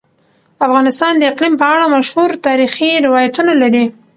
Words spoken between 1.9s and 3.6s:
مشهور تاریخی روایتونه